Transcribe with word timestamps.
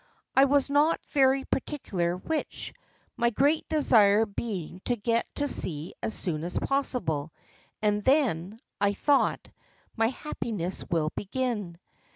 I 0.35 0.45
was 0.45 0.67
not 0.67 0.99
very 1.11 1.45
particular 1.45 2.17
which, 2.17 2.73
my 3.17 3.29
great 3.29 3.69
desire 3.69 4.25
being 4.25 4.79
to 4.85 4.95
get 4.95 5.27
to 5.35 5.47
sea 5.47 5.93
as 6.01 6.15
soon 6.15 6.43
as 6.43 6.57
possible, 6.57 7.31
and 7.83 8.03
then, 8.03 8.59
I 8.79 8.93
thought, 8.93 9.47
my 9.95 10.07
happiness 10.07 10.83
will 10.89 11.11
begin. 11.15 11.77